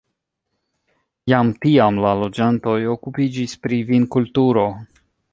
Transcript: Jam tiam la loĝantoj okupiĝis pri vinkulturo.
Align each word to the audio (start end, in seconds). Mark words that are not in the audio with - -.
Jam 1.33 1.49
tiam 1.65 1.99
la 2.05 2.13
loĝantoj 2.21 2.75
okupiĝis 2.93 3.53
pri 3.67 3.79
vinkulturo. 3.91 4.65